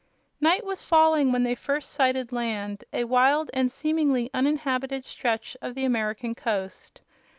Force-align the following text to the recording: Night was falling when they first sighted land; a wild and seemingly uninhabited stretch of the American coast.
Night 0.39 0.65
was 0.65 0.81
falling 0.81 1.31
when 1.31 1.43
they 1.43 1.53
first 1.53 1.91
sighted 1.91 2.31
land; 2.31 2.85
a 2.91 3.03
wild 3.03 3.51
and 3.53 3.71
seemingly 3.71 4.31
uninhabited 4.33 5.05
stretch 5.05 5.55
of 5.61 5.75
the 5.75 5.85
American 5.85 6.33
coast. 6.33 7.01